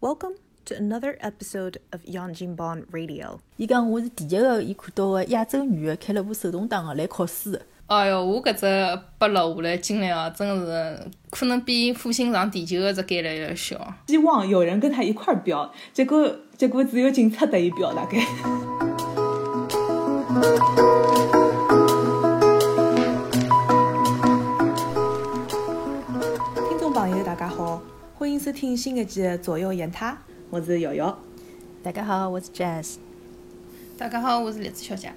[0.00, 0.34] Welcome
[0.66, 3.40] to another episode of Yanjinban Radio.
[3.56, 7.60] 伊讲我是第一个伊看到个亚洲女个开了部手动挡个来考试个。
[7.88, 13.92] 哎哟，我搿只拨落下来经历哦，真个是可能比火星上地球个只概率要小。
[14.06, 18.18] 希望有人跟他一块儿飙，结果结果只有警察得一飙，大概。
[28.28, 30.12] 欢迎收听新一期的《左右言他》，
[30.50, 31.18] 我是瑶瑶。
[31.82, 32.96] 大家好，我是 Jazz。
[33.96, 35.10] 大家好，我是栗子小姐。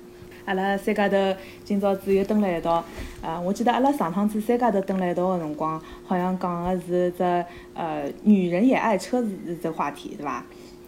[0.45, 1.17] 阿拉三家头
[1.65, 2.81] 今朝子又蹲辣一道，
[3.21, 9.29] 呃，我记得阿拉上趟子三家头蹲辣一道个辰光，好像讲个是只呃“女人也爱车子”
[9.61, 10.45] 这话题，对伐？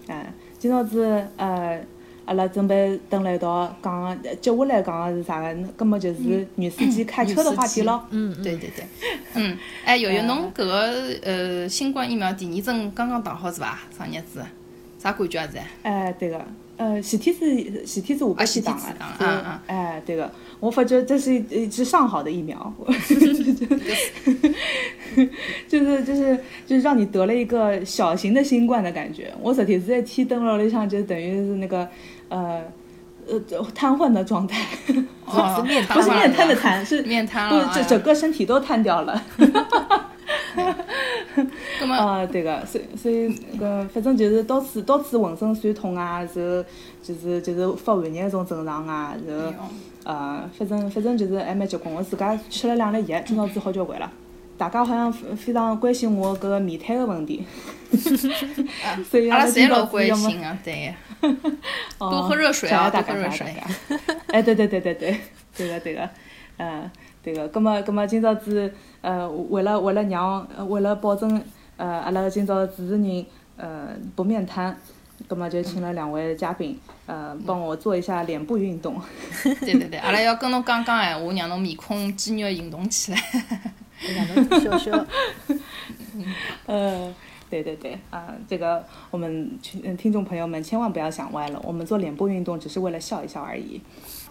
[0.08, 0.25] 嗯，
[0.58, 1.85] 今朝子呃，
[2.25, 5.55] 阿拉准备蹲辣一道讲，接下来讲个是啥个？
[5.75, 8.05] 葛末就是女司机 开车的话题咯。
[8.11, 8.85] 嗯对对对，
[9.33, 10.91] 嗯，哎，瑶瑶，侬搿个
[11.23, 13.79] 呃新冠疫苗第二针刚刚打好是伐？
[13.97, 14.41] 上日子
[14.99, 15.47] 啥感觉啊？
[15.51, 15.57] 是？
[15.83, 16.41] 哎，对个，
[16.77, 20.31] 呃，前天子前天子下半天打个，嗯嗯哎，对个，
[20.64, 22.73] 我发觉这是一一支上好的疫苗，
[25.67, 29.33] 就是就是就是让你得了一个小型的新冠的感觉。
[29.42, 31.86] 我昨天是在天灯笼里向，就等于是那个
[32.30, 32.61] 呃
[33.28, 33.38] 呃
[33.75, 34.66] 瘫痪的状态，
[35.25, 39.22] 哦是面不是面瘫的瘫，是面瘫不了，整整个身体都瘫掉了。
[41.80, 46.34] 葛么啊，对个，所以所以那个反正就是到处到处浑身酸痛啊，然后
[47.02, 49.66] 就是就是发寒热那种症状啊，然后
[50.04, 51.94] 呃，反正反正就是还蛮结棍。
[51.94, 54.11] 我自家吃了两粒药，今朝子好交关了。
[54.56, 57.44] 大家好像非非常关心我搿个面瘫个问题，
[59.09, 60.94] 所以阿拉侪老关心啊，对，
[61.98, 63.48] 哦多喝热水啊，多喝热水。
[63.48, 63.98] 家。
[64.30, 65.20] 哎，对对对对对，
[65.58, 66.09] 对个对个，
[66.58, 66.89] 嗯，
[67.23, 67.47] 对个。
[67.47, 68.71] 葛么葛么，今朝子
[69.02, 71.41] 呃，为了为了让呃为了保证
[71.77, 73.25] 呃阿拉今朝主持人
[73.57, 74.77] 呃不面瘫，
[75.27, 79.02] 葛么就请了两位嘉宾，呃，帮我做一下脸部运动。
[79.61, 83.17] 对对对，阿拉要跟侬讲讲闲话，让侬面孔肌肉运动起来。
[84.15, 85.05] 让侬笑笑。
[86.67, 87.14] 呃，
[87.49, 93.80] 对对对，啊、这个我们群嗯听众朋友们千万不要想歪了，我们做脸部运动只是为了笑一笑而已。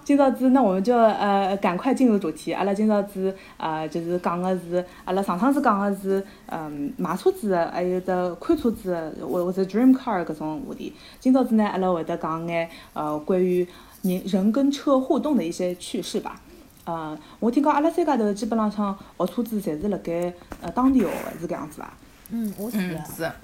[0.05, 2.53] 今朝子，那我们就呃赶快进入主题。
[2.53, 10.93] 阿拉今朝子啊，就是讲个是阿拉上趟子讲个是嗯买车子的，还有得看车子的，或或者 dream car 搿种话题。
[11.21, 13.67] 今朝子呢，阿拉会得讲眼呃关于
[14.03, 16.41] 人人跟车互动的一些趣事吧。
[16.85, 21.95] 呃，我听讲阿拉三家头基本浪向学车子侪是辣盖呃当地学的，是搿样子伐？
[22.31, 22.81] 嗯，我是。
[22.81, 23.35] 是的是的。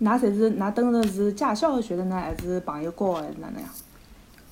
[0.00, 3.68] 㑚侪是㑚登的是驾校学的呢，还是朋友教的，还是哪能样？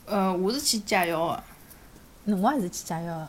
[0.06, 1.44] 呃，我是去驾校的。
[2.24, 3.28] 侬也是去驾校个？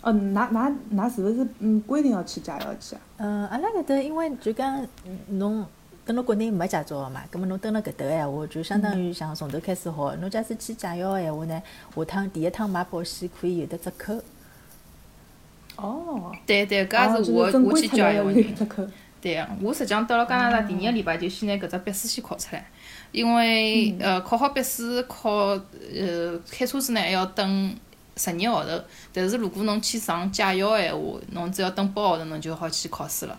[0.00, 3.00] 哦，㑚㑚㑚是勿是嗯规定要去驾校去啊？
[3.16, 5.66] 嗯，阿拉搿搭因为就讲嗯侬
[6.06, 10.14] 蹲辣国内没驾照个嘛，葛末侬蹲辣搿搭个闲话，就相当于像从头开始学。
[10.20, 11.62] 侬假使去驾校个闲话呢，
[11.94, 14.14] 下趟第一趟买保险可以有得折扣。
[15.76, 18.42] 哦，对对，哦搿也是我我去出来要有。
[18.54, 18.86] 折扣。
[19.20, 22.64] 对个，我实际上到了加拿大第二个礼拜就先拿搿只笔试先考出来，
[23.12, 27.76] 因为呃考好笔试考呃开车子呢还要等
[28.16, 28.70] 十二个号头，
[29.12, 33.38] 但是如果侬去上驾校个闲话，侬只要等八个号头侬就好去考试了。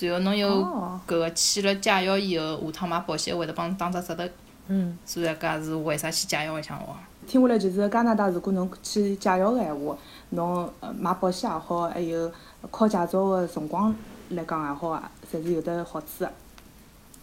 [0.00, 4.24] 然后侬有哦搿个去了驾校以后，下趟买保险会得帮侬打只折头，
[4.68, 6.86] 嗯，所以搿也是为啥去驾校里向学。
[7.26, 9.96] 听下来就是加拿大，如果侬去驾校个闲话，
[10.30, 12.32] 侬呃买保险也好，还有
[12.70, 13.92] 考驾照个辰光
[14.28, 16.32] 来讲也好啊，侪是有得好处个。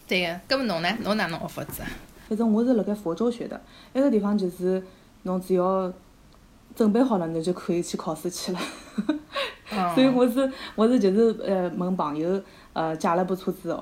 [0.07, 0.89] 对个，搿么侬呢？
[1.03, 1.87] 侬哪能学法子啊？
[2.29, 3.59] 反正我是辣盖佛州学的，
[3.93, 4.81] 埃个地方就是
[5.23, 5.91] 侬只要
[6.75, 8.59] 准备好了，侬就可以去考试去了。
[9.93, 12.41] 所以嗯，我是我是就是呃问朋友
[12.71, 13.77] 呃借了部车子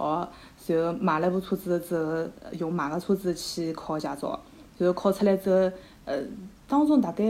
[0.58, 4.40] 学，然后买了部车子之后，呃用买个车子去考驾照，
[4.80, 5.72] 然后考出来之后，
[6.06, 6.18] 呃
[6.68, 7.24] 当中大概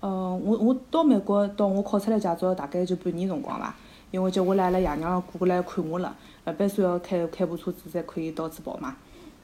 [0.00, 3.74] 呃我我到美国到我考出来驾照大概就半年辰光伐，
[4.12, 6.14] 因为接下来阿拉爷娘过来看我了，
[6.44, 8.94] 呃必须要开开部车子才可以到处跑嘛，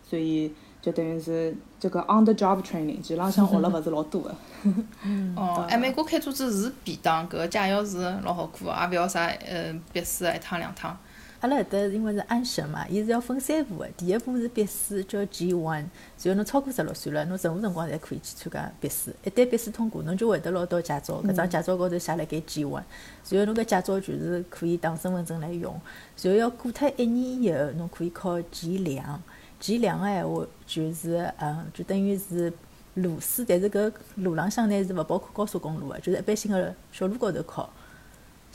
[0.09, 4.35] 所以就等于是这个 on the job training，其实浪向学了勿是老多个。
[5.35, 10.97] 哦，哎，美国开车子是便当，搿个驾校是老好过个，也勿要啥呃笔试一趟两趟。
[11.41, 13.87] 阿拉搿搭因为是安省嘛，伊是要分三步个。
[13.97, 15.85] 第一步是笔试，叫 G one，
[16.23, 19.15] 然后侬超过十六岁了，侬任何辰光侪可以去参加笔试。
[19.23, 22.83] 一旦笔试通过，侬就会得拿到驾照，搿张驾照高头写辣盖 G one，
[23.31, 25.81] 然后侬搿驾照就是可以当身份证来用。
[26.21, 29.23] 然后要过脱一年以后，侬可以考 G 两。
[29.61, 32.53] G 两个闲话就是嗯，就等于是
[32.95, 37.71] 路试，但是搿路浪向呢是勿包括高速公路个，就是一般性个小路高头考。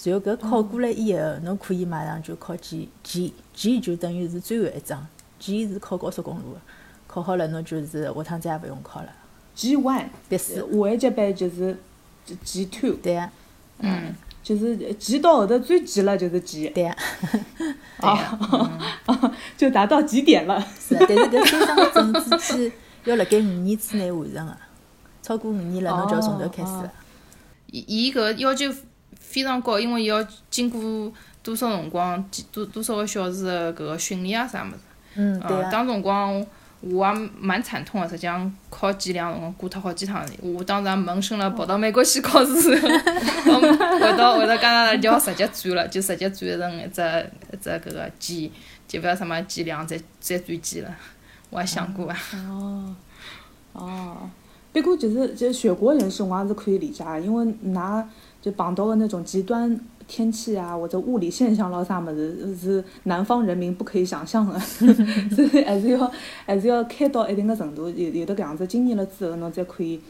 [0.03, 5.05] 然后搿考过了以后，侬可以马上就考 G G G 就等于是最后一张
[5.39, 6.59] ，G 是考高速公路的，
[7.07, 9.09] 考好了侬就是下趟再也勿用考了。
[9.55, 11.77] G one，笔试下一级班就是
[12.43, 13.31] G two，对呀、
[13.79, 16.97] 嗯，就是 G 到后头最急了就是 G，对呀、
[17.97, 18.39] 啊，
[19.55, 20.59] 就达到极点了。
[20.79, 22.71] 是啊，但是搿三张证之前
[23.05, 24.57] 要辣盖五年之内完成个，
[25.21, 26.91] 超过五年了，侬就要从头开始了。
[27.67, 28.73] 伊伊搿要求
[29.33, 34.77] 非常高，因为伊要经过多少辰光、几多多少个小时的搿个训练啊啥物事。
[35.15, 36.45] 嗯，对呃，啊，当辰光
[36.81, 40.23] 我也蛮惨痛个，实际上考计量辰光过脱好几趟。
[40.41, 47.01] 我当时也萌生了跑到美国去考试， 回到回到加拿大就要直接转了，就直接转成一只
[47.51, 48.51] 一只搿个计，
[48.87, 50.95] 就勿要什么计量再再转计了。
[51.49, 52.17] 我也想过啊，
[52.49, 52.95] 哦，
[53.73, 54.29] 哦，
[54.71, 58.03] 不过就是就是学国人士，我也是可以理解的，因为㑚
[58.43, 64.59] 就碰到的那种极端天气啊，或者物理现象咯啥物事，是南方人民不可以想象的，
[65.33, 66.11] 所以还是要
[66.45, 70.01] 还是要开到一定的程度，有有的搿样子经验了之后，侬才可以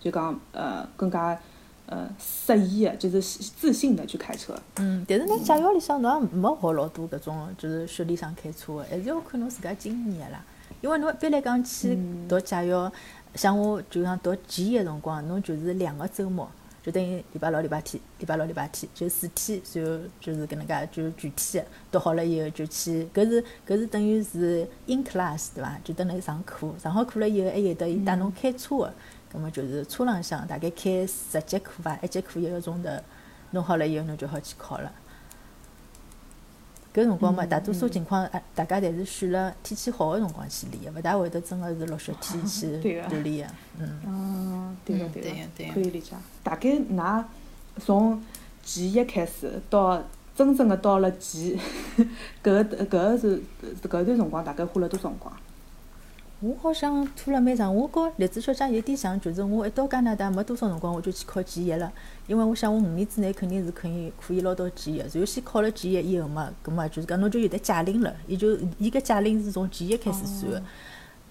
[0.00, 1.38] 就讲呃更加
[1.84, 4.54] 呃适宜的，就是自信的去开车。
[4.78, 10.42] 嗯，但是侬驾校里向侬也没学老多搿种就是雪地上开车个，还是要看侬自家经验个啦。
[10.80, 12.90] 因为侬一般来讲去读驾校，
[13.34, 16.50] 像我就讲读 G 个辰光，侬就是两个周末，
[16.82, 25.78] 就等于礼拜六、礼拜天、礼拜六、礼拜天，就四天，然后就是搿能介就具体个读好了以后就去，搿是搿是等于是 in class 对伐？
[25.84, 28.94] 就等于上课，上好课了以后还有得伊带侬开车个，
[29.32, 32.90] 葛末就是车浪向大概开十节课伐，一节课一个钟头，
[33.52, 34.92] 弄好了以后侬就好去考了。
[36.94, 43.54] 搿辰光嘛，大多数情况，啊，大家侪是选了天气好个辰光去练个，勿大会得真个是落雪天去锻炼个。
[43.78, 46.12] 嗯，嗯，对个嗯对个对个可以理解。
[46.42, 47.24] 大概㑚
[47.78, 48.22] 从
[48.62, 50.02] 前一开始到
[50.36, 51.58] 真正个到了前
[52.44, 53.42] 搿个搿个是
[53.82, 55.34] 搿段辰光大概花了多少辰光？
[56.42, 61.90] 我好像拖了蛮长，我和栗子小姐有点像，就是我一到加拿大没多少辰光我就去考 G 一了，
[62.26, 70.50] 因为我想我五年之内肯定是可以可以捞到 G 一，然后先考了 G 一以后嘛，葛末就是讲侬就有得驾龄了，伊就伊搿驾龄是从 G 一开始算。
[70.50, 70.62] 个，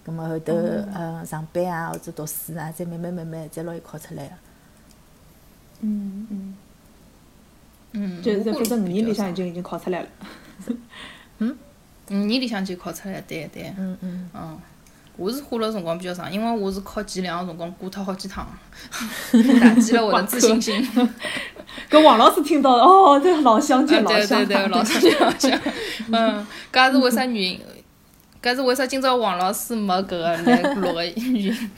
[0.06, 4.34] 葛末后头呃上班啊或者读书啊，再慢慢慢慢再拿伊考出来个。
[5.82, 6.56] 嗯嗯，
[7.92, 10.08] 嗯，就是我反正五年里向已经已经考出来了。
[11.40, 11.58] 嗯？
[12.10, 14.60] 五年里向就考出来了，对对，嗯嗯，嗯。
[15.18, 18.48] 我是花了辰光比较长，因为我是考计量个辰光挂脱好几趟，
[19.60, 20.88] 打击了我的自信心。
[21.90, 25.60] 搿王老师听到哦，这老乡见老乡对对，老乡见老乡。
[26.12, 27.62] 嗯，搿也是为啥原因？
[28.42, 31.70] 搿是为啥今朝王老师没搿个来录个原因？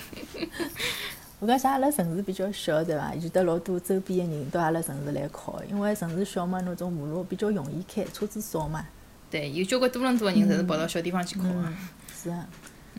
[1.40, 3.14] 我讲像阿拉城市比较小，对伐？
[3.16, 8.86] 有得老多周边个人到阿拉城市来考，因为城市小嘛，那种马路比较容易开，车子少嘛。
[9.30, 11.50] 对，有交关多伦多个人侪是跑到小地方去考个。
[11.50, 11.76] 嗯，
[12.24, 12.48] 是啊。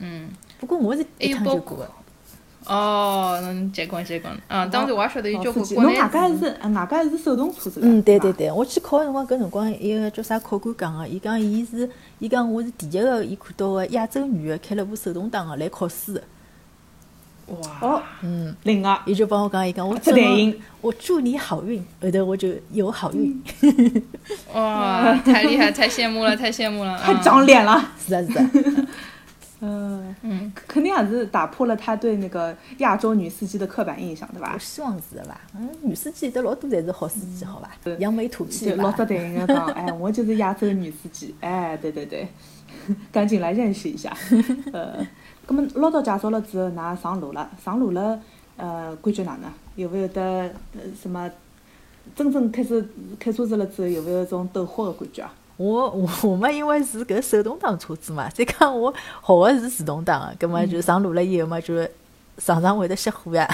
[0.01, 1.91] 嗯，不过我是一趟就过个。
[2.67, 4.33] 哦，侬结棍结棍。
[4.49, 11.89] 嗯，当时我也晓得有交关国内侬外加是呃外加是手动车嗯，对对对，我去考个辰光，搿辰光一个叫啥考官讲个，伊讲伊是，
[12.19, 16.23] 伊讲我是第一个伊看到个亚洲女个开了部手动挡个来考试个。
[17.49, 23.43] 哇，哦，嗯，另外伊就帮我讲，伊讲我这怎么电影我祝你好运，后头我就有好运。
[24.55, 26.97] 哇，太厉害，太羡慕了，太羡慕了。
[27.05, 27.91] 太嗯长脸了。
[27.99, 28.51] 是 啊是啊，
[29.65, 34.59] 嗯，嗯，肯定也是打破了他对那个亚洲女司机的刻板印象，对吧我？
[34.59, 35.41] 希望是的伐。
[35.57, 37.91] 嗯，女司机有得老多侪是好司机，好伐？
[37.99, 39.05] 扬眉吐气老早？
[39.05, 42.29] 对人家讲， 哎，我就是亚洲女司机，哎，对对对，
[43.11, 44.15] 赶紧来认识一下。
[44.73, 45.07] 呃，
[45.49, 48.21] 那么老早介绍了之后，㑚上路了，上路了，
[48.57, 49.51] 呃，感觉哪能？
[49.77, 50.23] 有没有得
[50.75, 51.31] 呃什么？
[52.15, 52.87] 真正开始
[53.19, 55.33] 开车子了之后，有没有种斗火的感觉啊？
[55.57, 58.93] 我我我嘛，因为是搿手动挡车子嘛， 再讲我
[59.23, 61.75] 学个是自动挡个，葛末就上路了以后嘛，就
[62.39, 63.49] 常常会得熄火呀。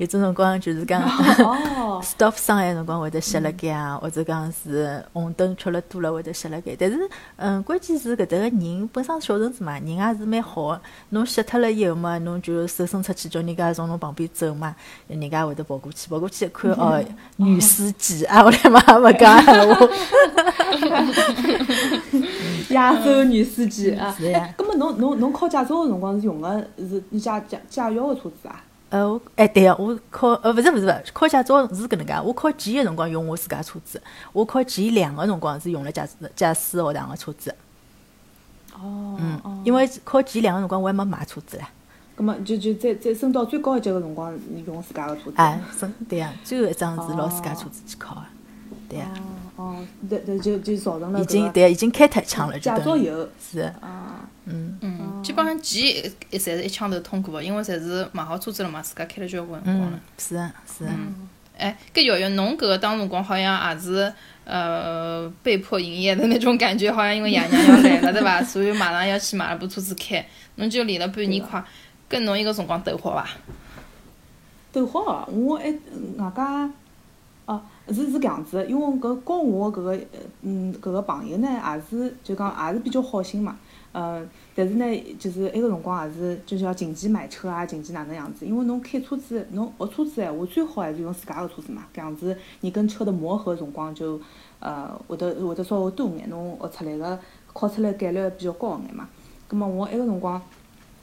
[0.00, 6.74] 有种辰光就是讲哦， stop sign 个辰光会得熄辣盖啊，或者讲是红灯吃了多了会得熄辣盖。
[6.78, 6.98] 但是，
[7.36, 10.80] 嗯，关键是搿搭个人本身小城市嘛，人也是蛮好个。
[11.10, 14.74] 侬熄脱了以后嘛，侬就手伸出去叫人家从侬旁边走嘛，
[15.06, 17.04] 人家会得跑过去，跑过去一看哦，
[17.36, 19.86] 女司机啊，我来嘛勿讲闲话。
[22.70, 24.14] 亚洲女司机啊。
[24.16, 28.64] 是呀哎，葛么侬侬侬考驾照个辰光是用个是驾驾驾校个车子啊？
[28.90, 32.12] 呃，我哎对个，我考呃勿是勿是勿是，考驾照是搿能介。
[32.24, 37.54] 我考 G 个辰光用我自家车子，我考前两个辰光是用了驾驶驾驶学堂个车子。
[38.74, 41.62] 哦，嗯哦，因为考前两个辰光我还没买车子唻。
[42.16, 45.34] 葛么就就再再升到最高一级个辰光用自家个车子。
[45.38, 48.22] 哎，升对呀，最后一张是拿自家车子去考个，
[48.88, 49.08] 对呀，
[49.56, 49.76] 哦，
[50.08, 54.89] 对对，就就造成了已经对已经开脱一枪了，就驾照有是，啊，嗯嗯，
[55.40, 55.82] 基本上前
[56.30, 60.94] 一侪是一枪头通过个，因为侪是买好车子了嘛，自家开了交关辰光了嗯。，是啊是啊，
[61.58, 64.12] 哎，搿瑶瑶，侬搿个当辰光好像也是
[64.44, 68.42] 呃被迫营业的那种感觉，好像因为爷娘要来了，对伐？
[68.44, 70.24] 所以马上要去买了部车子开，
[70.56, 71.62] 侬就练了半年快，
[72.08, 73.28] 跟侬一个辰光斗好伐？
[74.72, 75.26] 斗好啊！
[75.26, 75.64] 我还
[76.16, 76.70] 外加
[77.44, 83.58] 哦，是是搿样子的，因为搿教我搿个呃嗯搿个朋友呢，也是就讲也是比较好心嘛，
[83.92, 88.46] 嗯，但是呢，就是埃个辰光也是就是要紧急买车啊，紧急哪能样子？
[88.46, 94.20] 因为侬开车子，侬学车子闲话，最好还是用自家个车子嘛，搿样子你跟车的磨合辰光就
[94.60, 97.18] 呃会得会得稍微多眼，侬学出来个
[97.52, 99.08] 考出来概率比较高眼嘛。
[99.48, 100.40] 葛末我埃个辰光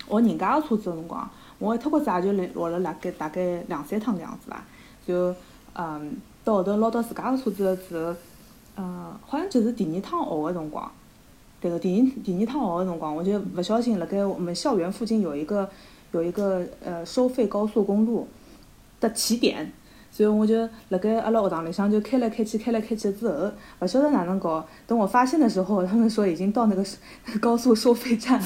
[0.07, 1.29] 学人家个车子个辰光，
[1.59, 4.63] 我一脱骨子也就来学了大概大概两三趟搿样子伐，
[5.05, 5.35] 就
[5.73, 6.15] 嗯
[6.45, 8.15] 到后头捞到自家个车子了之后，
[8.75, 10.89] 呃，好像就是第二趟学个辰光，
[11.61, 15.69] 这个，第二第二趟学个辰光，我就不小心辣盖我们校园附近有一个
[16.11, 18.27] 有一个呃收费高速公路
[18.99, 19.71] 的起点。
[20.17, 24.65] 所以我就辣盖阿拉学堂里向就开来开去，开来开去之后，勿晓得哪能搞。
[24.87, 26.83] 等我发现的时候，他们说已经到那个
[27.39, 28.45] 高速收费站了，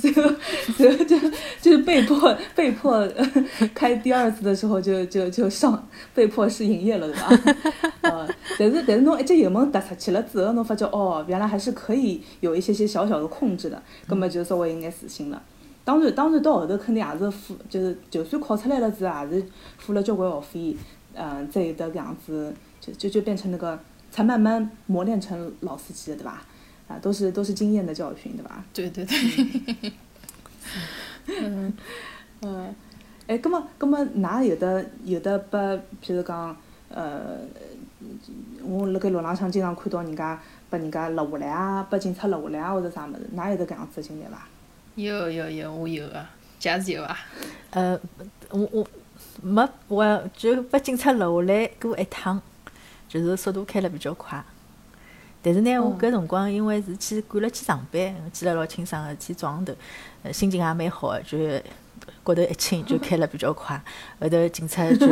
[0.00, 0.32] 最后
[0.76, 1.18] 最后就
[1.60, 7.52] 就是被迫被迫、呃开第二次的时候就就就上被迫试营业了，对吧？
[8.02, 15.42] 呃，但是但是侬一只油门踏出去了之后，侬发觉哦，原来还是可以有一些些小小的控制的，根本就稍微应该自信了。
[15.90, 20.76] 当然，当然到后头肯定也是付，就是就算考出来了之后，也是付了交关学费，
[21.14, 23.76] 嗯、再有的搿样子，就就就变成那个，
[24.08, 26.44] 才慢慢磨练成老司机的，对吧？
[26.86, 28.64] 啊，都是都是经验的教训，对吧？
[28.72, 29.92] 对对对，
[31.42, 31.72] 嗯，
[32.42, 32.72] 嗯
[33.26, 35.58] 哎，葛么葛么，㑚有的有的拨，
[36.00, 36.56] 譬如讲，
[36.88, 37.38] 呃，
[38.62, 44.46] 我辣盖路浪向经常看到人家拨人家拦下来啊，拨警察拦下来啊，或者啥物事，㑚有得搿样子的经历伐？
[44.94, 46.26] 有有有，我有个，
[46.58, 47.16] 假使有啊。
[47.70, 47.98] 呃，
[48.50, 48.86] 我我
[49.42, 52.40] 没我就被警察拦下来过一趟，
[53.08, 54.42] 就是速度开了比较快。
[55.42, 59.72] 但是呢，我搿辰光因为是去赶了去上班，记得老清爽个，去早上头，
[60.22, 61.38] 呃心情也蛮好个，就
[62.22, 63.80] 骨头一轻就开了比较快。
[64.20, 65.06] 后头警察就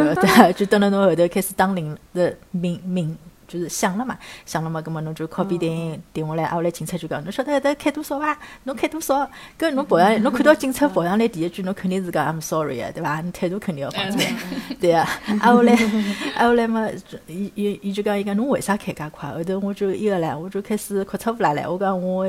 [0.52, 3.16] 就蹲辣侬后头开始打铃的鸣鸣，
[3.48, 8.38] 就是响了嘛，响了嘛，葛末侬就靠边停停下来，挨下来警察就讲，侬晓得搿搭开多少伐？
[8.64, 9.28] 侬开多少？
[9.58, 13.20] 搿侬跑上，侬看到警察跑上来第一句，侬肯定是讲 I'm sorry 啊，对伐？
[13.22, 14.26] 侬态度肯定要放出来，
[14.80, 15.08] 对啊。
[15.26, 15.72] 挨下来，
[16.36, 16.88] 挨下来嘛，
[17.26, 19.32] 伊伊伊就讲伊讲侬为啥开介快？
[19.32, 22.26] 后头我就伊个唻，我就开始哭出乌来唻，我讲我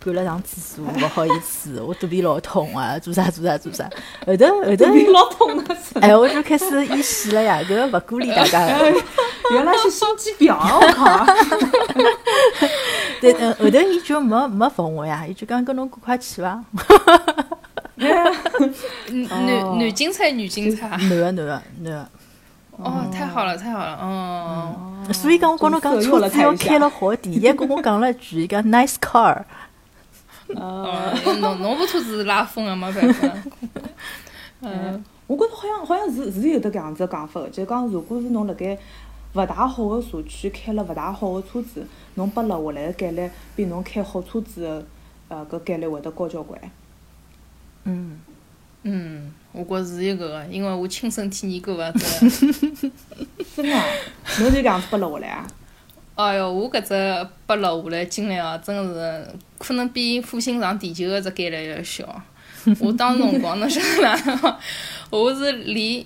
[0.00, 3.84] 赶了上厕所，勿好意思，我肚皮老痛啊，做啥做啥做啥。
[4.26, 5.64] 后头后头，老痛啊！
[6.00, 8.68] 哎，我就开始演戏了呀，搿勿鼓励大家。
[9.50, 10.78] 原来是心机婊啊！
[10.78, 11.26] 我靠！
[13.20, 16.62] 对，后头伊就没没扶我呀，伊就讲跟侬赶快去伐。
[17.96, 18.24] 男
[19.78, 20.88] 男警察，女警察。
[20.88, 22.08] 男个男个男个。
[22.76, 25.12] 哦，太好了，太好了，嗯。
[25.12, 29.42] 所以讲，我跟侬讲，车子要开了好，第一跟我讲了一句，伊讲 nice car。
[30.56, 33.34] 哦，侬侬部车子是拉风个，没办法。
[34.60, 38.76] 嗯，我觉着好像好像是是有得搿样子的讲法个，就是讲如果是侬辣盖
[39.34, 44.86] 勿大好个社区开了勿大好个车子，侬被拦下来个概率比侬开好车子个
[45.28, 46.60] 呃搿概率会得高交关。
[47.84, 48.18] 嗯，
[48.82, 52.10] 嗯，我觉是有搿个，因为我亲身体验过个， 真
[52.80, 52.90] 的。
[53.54, 53.84] 真个啊？
[54.40, 55.46] 侬就搿样子被拦下来啊？
[56.18, 62.04] 哎哟，我搿只被拦下来经历哦，真个是可能比火星上地球个只概率要小。
[62.80, 64.56] 我当时辰光侬晓得哪能？
[65.10, 66.04] 我是连，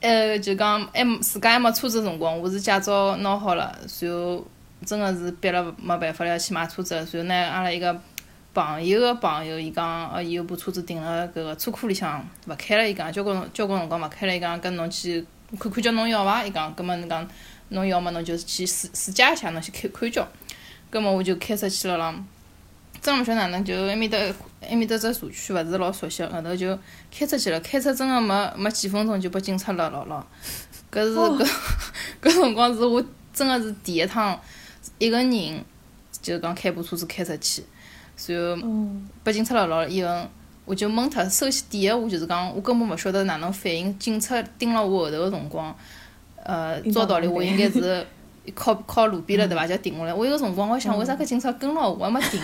[0.00, 4.42] 呃，就讲还自家还没车子辰光，我是驾照拿好了，然后
[4.86, 7.94] 真个是逼了没办法了要去买车子了，然后呢，阿拉一个
[8.54, 15.22] 朋友个朋友，伊讲，呃，伊有部车子停辣搿个车库里向勿开了，伊讲交关交关辰光勿开了，伊讲跟侬去
[15.60, 16.42] 看看叫侬要伐？
[16.42, 17.28] 伊讲，葛末侬讲
[17.72, 20.26] 侬要么侬就去试试驾一下，侬去看看叫。
[20.90, 22.14] 葛末我就开出去了啦。
[23.00, 24.16] 真勿晓得哪能，就埃面搭
[24.60, 26.78] 埃面搭只社区勿是老熟悉，后头就
[27.10, 30.24] 开出去了，开出真个没没几分钟就被警察拦牢了。
[30.92, 31.48] 搿是搿
[32.22, 33.02] 搿辰光是我
[33.32, 34.38] 真个是第一趟
[34.98, 35.64] 一个人
[36.20, 37.64] 就讲开部车子开出去，
[38.28, 40.28] 然后嗯，被警察拦牢了以后，
[40.64, 41.28] 我就懵脱。
[41.28, 43.98] 首先第一我就是讲，我根本勿晓得哪能反应。
[43.98, 45.76] 警察盯牢我后头个辰光，
[46.44, 48.04] 呃，照道理我应该是
[48.56, 49.64] 靠靠路边了对伐？
[49.64, 50.12] 就停下来。
[50.12, 52.40] 我有个辰光我想，为啥搿警察跟牢我还没停？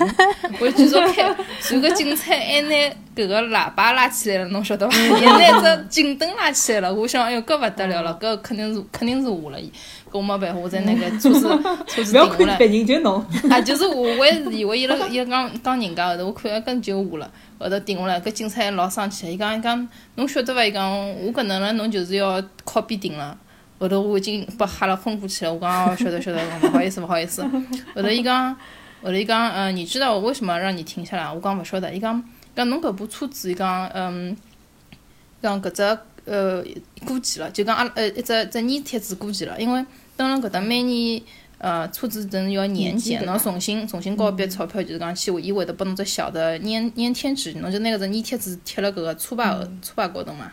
[0.61, 1.23] 我 就继续开。
[1.25, 1.45] 然后
[1.89, 4.97] 搿警察还拿搿个喇叭拉起来了，侬晓得伐？
[5.19, 6.95] 也拿只警灯拉起来了。
[6.95, 9.59] 我想，哎哟，搿勿得了了，搿肯定是肯定是我了。
[9.59, 11.49] 搿我没办法，我在那个车子
[11.89, 12.57] 车子停下来。
[12.57, 13.21] 看别人，就侬。
[13.51, 17.29] 啊，就是我，我还是以为伊拉伊拉讲讲人家后头，我看更就我了，
[17.59, 20.65] 后头停下来，搿警察还老生气，伊讲伊讲，侬晓得伐？
[20.65, 20.89] 伊讲
[21.25, 23.37] 我搿能了，侬就是要靠边停了。
[23.79, 27.43] 后头我已经被吓了昏过去了，我讲哦，晓得晓得，勿好意思勿好意思。
[27.95, 28.55] 后头伊讲，
[29.03, 31.33] 后头伊讲，嗯，你知道我为什么让你停下来？
[31.33, 31.95] 我讲勿晓得。
[31.95, 32.23] 伊讲，
[32.57, 34.37] 讲侬搿部车子，伊讲，嗯，
[35.41, 35.83] 讲搿只
[36.25, 36.65] 呃
[37.05, 39.85] 过期了，就讲阿呃一只只粘贴纸过期了，因为
[40.17, 41.23] 等辣搿搭每年。
[41.61, 50.53] 呃，车子等要年检，侬重新重新交一笔钞票，就是讲去，伊会得拨侬只小的粘粘贴纸，侬就拿搿只粘贴纸贴辣搿个车牌车牌高头嘛。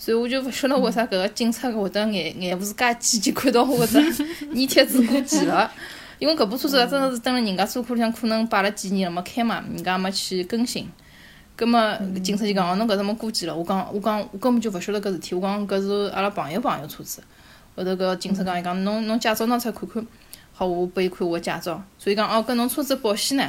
[0.00, 5.70] 所以我就勿晓得为啥搿个警察会得眼眼是介尖，就看到我搿只 粘贴纸过期了。
[6.18, 10.88] 因为搿部车子真的是蹲辣人家车库里向，可能摆了几年了没开嘛，人家没去更新。
[11.54, 11.78] 葛末
[12.24, 13.54] 警察就讲哦，侬搿只么过期了？
[13.54, 17.22] 我讲我讲我根本就勿晓得搿事体，我讲搿是阿拉朋友朋友车子。
[17.76, 20.06] 后头搿警察讲伊讲侬侬驾照拿出来看看。
[20.54, 23.46] 好，我拨伊看我个驾照，所以讲哦，搿侬车子保险呢？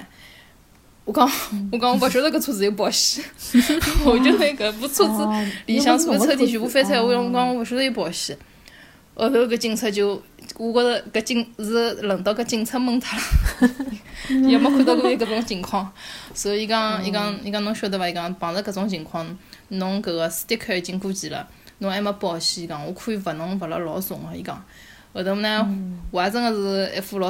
[1.11, 1.29] 我讲
[1.73, 3.23] 我讲我勿晓得搿车子有保险，
[4.05, 5.27] 我就拿搿部车子
[5.65, 8.37] 里向所有抽屉全部翻出来，我讲我讲我勿晓得有保险。
[9.13, 10.21] 后头搿警察就，
[10.57, 13.19] 我觉着搿警是轮到搿警察懵脱
[13.67, 15.91] 了， 也没看到过有搿种情况，
[16.33, 18.07] 所以伊讲伊讲伊讲侬晓得伐？
[18.07, 19.27] 伊讲碰着搿种情况，
[19.67, 21.45] 侬搿个 sticker 已经过期了，
[21.79, 24.63] 侬还没保险，伊讲我可以罚侬罚了老重个，伊讲。
[25.13, 25.67] 后头呢，
[26.09, 27.29] 我还真个是一副老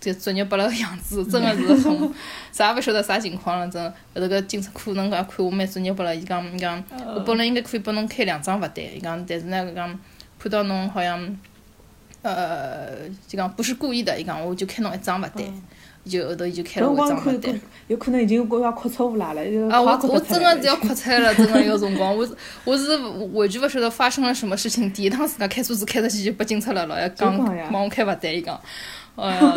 [0.00, 2.14] 就作业不了个样子，真个是很
[2.50, 3.82] 啥也勿晓得啥情况了，真。
[4.14, 6.82] 后头个警察可能讲看我蛮作业不了，伊讲伊讲，
[7.14, 9.98] 我本来应该可以拨侬开两张罚单，伊讲，但是呢，讲
[10.38, 11.38] 看到侬好像，
[12.22, 15.44] 呃，就讲不是故意的，伊讲我就开侬一张罚单。
[16.02, 19.42] 就后头伊就开了我一张罚单，有可能已经我要扩错误啦了。
[19.70, 22.26] 啊，我我真的是要哭出来了，真的有辰光，我
[22.64, 24.90] 我是完全勿晓得发生了什么事情。
[24.94, 27.36] 第一趟自家开车子开出去就被警察了，老要讲
[27.70, 28.58] 帮我开罚单，伊讲，
[29.20, 29.54] 哎呀，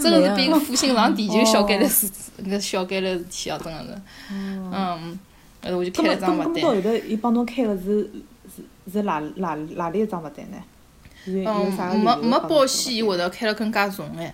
[0.00, 2.10] 真个是比个负心上地球小干了事，
[2.44, 4.02] 搿小干了事体啊，真的是。
[4.30, 5.18] 嗯，
[5.62, 6.54] 后头我就开了张罚单。
[6.60, 8.10] 到后头伊帮侬开个是
[8.54, 10.56] 是是哪哪哪里一张罚单呢？
[11.24, 14.32] 嗯，没没保险，伊会得开了更加重哎。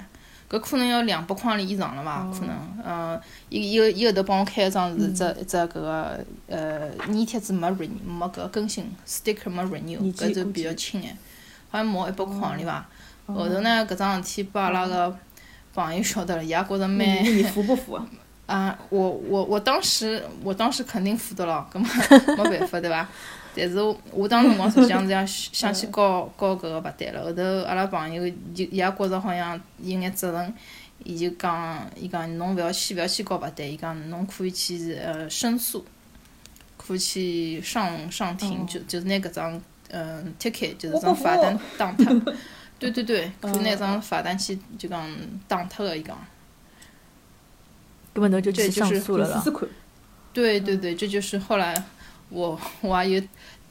[0.51, 2.27] 搿可能要两百块钿以上了伐？
[2.33, 11.14] 可能，嗯，伊伊伊后头帮我开一张是只一只搿个呃粘贴纸没 renew 没搿更新，sticker 没 renew，搿就比较轻眼，
[11.68, 12.88] 好像毛一百块钿伐？
[13.35, 15.17] 后头呢，搿桩事体拨阿拉个
[15.75, 17.25] 朋友晓得了，伊也觉着蛮。
[17.25, 18.01] 你服不服？
[18.47, 21.87] 啊，我我我当时我当时肯定服的了，搿么
[22.49, 23.07] 没办法对伐？
[23.55, 23.77] 但是
[24.12, 25.09] 我当时辰光实际上是
[25.53, 30.55] 想想去告告搿个罚单了，后头阿拉朋友就伊也觉着好像有眼责任，
[31.05, 35.85] 伊就讲伊讲侬勿要去勿要去告罚单，伊讲侬可以去呃申诉，
[36.77, 39.61] 可以去上上庭，就就是拿搿张
[39.91, 42.07] 嗯 ticket 就是张罚单打脱，
[42.79, 45.09] 对对对，就那张罚单去就讲
[45.47, 46.17] 打脱个伊讲，
[48.14, 49.45] 根本都就去上诉了了。
[50.33, 51.75] 对对对，这就是后来。
[52.31, 53.19] 我我还有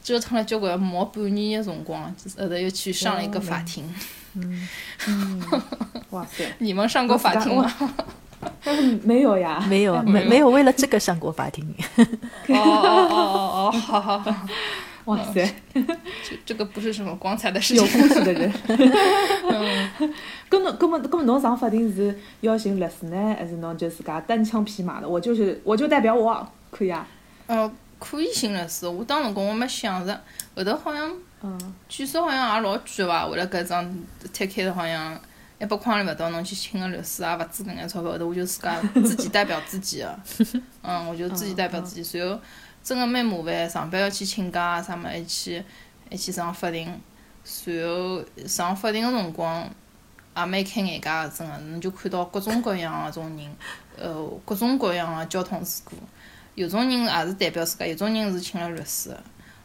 [0.03, 2.03] 折腾了交关毛半年的辰光，
[2.39, 3.87] 后头又去上了一个法庭。
[4.33, 4.67] 嗯，
[6.09, 6.43] 哇塞！
[6.57, 7.71] 你们上过法庭吗？
[9.03, 11.71] 没有呀，没有，没没有为了这个上过法庭。
[12.49, 14.47] 哦哦哦哦，好好好。
[15.07, 17.83] 哇塞，这这个不是什么光彩的事情。
[17.83, 18.53] 有故事的人。
[19.99, 20.13] 嗯，
[20.47, 25.09] 跟侬跟么跟么侬上法庭是要寻律师呢，还是侬就自家单枪匹马的？
[25.09, 27.07] 我就是我就代表我，可以啊。
[27.47, 27.69] 呃。
[27.99, 30.21] 可以寻律师，我当辰光我没想着，
[30.55, 33.25] 后头好像，嗯据说好像也老贵伐？
[33.25, 33.91] 为了搿张
[34.31, 35.19] 贴开的，好像
[35.59, 38.11] 一百块里勿到，侬去请个律师也勿止搿眼钞票。
[38.11, 40.19] 后头我就自家自己代表自己个，
[40.83, 42.03] 嗯，我就自己代表自己。
[42.03, 42.39] 随后
[42.87, 45.61] 真个蛮麻烦，上班要去请假啊啥么，还去
[46.09, 46.97] 还去上法庭。
[47.43, 49.69] 随后上法庭个辰光
[50.37, 53.53] 也蛮开眼界个，真个，侬就看到各种各样个种人，
[53.97, 55.97] 呃，各种各样个交通事故。
[56.55, 59.13] 有种人也是代表自家，有种人是请了律师，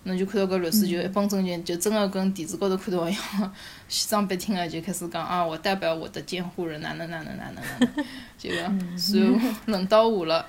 [0.02, 3.54] 侬就看到搿律师就一本正经，就真个跟电视高头看到一样，
[3.86, 8.04] 西装笔挺个就开始讲啊，我代表我的监护人哪能哪能哪能哪能，
[8.36, 10.44] 就个，然后轮到我了，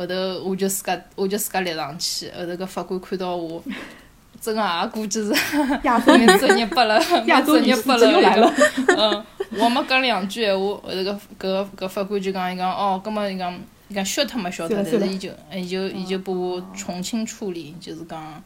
[0.00, 3.62] 后头我就自家我就自家立上去，后头搿法官看到我，
[4.40, 5.34] 真个也估计是
[5.82, 8.54] 蛮作业拨了，蛮作业拨 了，
[8.96, 9.24] 嗯，
[9.58, 13.54] 我没讲两句闲话，后头搿搿搿法官就讲伊讲哦，葛末伊讲。
[13.88, 18.40] 伊讲消脱没晓得，但是伊就伊就伊就拨我从轻处理，就是讲，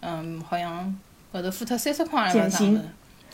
[0.00, 0.92] 嗯，好像
[1.30, 2.80] 后头付脱三十块了吧，上头，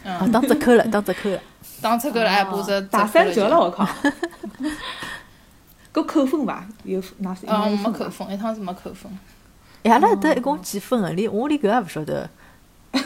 [0.04, 1.40] 嗯，打折扣了，打折扣了，
[1.80, 3.88] 打折扣了，哎，不是打三折了，我靠！
[5.94, 6.66] 搿扣分伐？
[6.82, 7.46] 有哪是？
[7.46, 7.90] 哦，应该有分伐？
[7.90, 9.18] 没扣分，一趟是没扣分。
[9.84, 11.10] 哎，阿拉搿搭一共几分啊？
[11.10, 12.28] 连我连搿也勿晓得。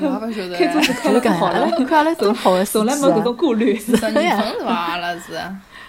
[0.00, 0.56] 我也勿晓得。
[0.58, 3.36] 开车子开了好了，看阿拉多好从来没搿种啊！
[3.38, 3.78] 顾虑。
[3.78, 4.74] 十二分是伐？
[4.74, 5.32] 阿拉是。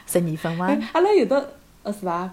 [0.05, 0.67] 十二分吗？
[0.67, 2.29] 哎，阿拉有的呃是伐？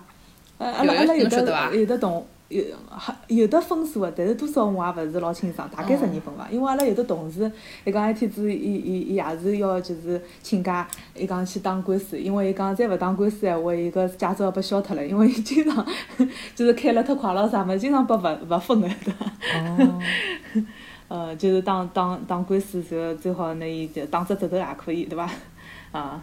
[0.59, 6.49] 呃，阿拉有阿拉有的有的同有还有的分数个，但是多少我也勿是老清爽，大概十二分伐。
[6.51, 7.51] 因为阿拉有的同事，
[7.85, 15.85] 伊讲一天子伊伊伊也是要就是请假，伊讲去打官司，因为伊讲再勿打官司闲话，伊个驾照要被消脱了，因为伊经常
[16.55, 19.27] 就是开了太快了啥么，经常被罚罚分个对伐？
[19.57, 20.03] 哦，
[21.09, 25.29] 呃，就是打打打官司时候，最好拿伊就打只折头也可以，对伐？
[25.91, 26.23] 啊，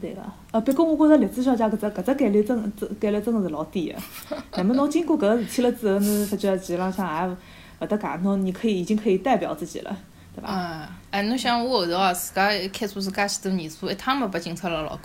[0.00, 0.22] 对个。
[0.52, 3.98] 呃，不过我觉着栗子小姐搿只搿只概率真真概率真个是老低个。
[4.56, 7.36] 那么侬经过搿个事体了之后，侬发觉其实浪向也
[7.80, 9.96] 勿搭界，侬你可以已经可以代表自己了，
[10.34, 10.48] 对伐？
[10.50, 15.00] 嗯，哎，侬想我后头哦，自家开车子介许多年数，一趟没被警察牢牢过。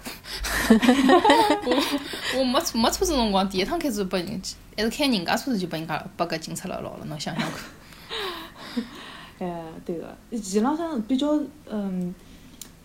[1.66, 4.42] 我我没车没车子辰光，第一趟开车被人，
[4.78, 8.84] 还是开人家车子就被人家被搿警察牢牢了，侬想想看。
[9.40, 11.28] 哎，对个，其实浪向比较
[11.70, 12.14] 嗯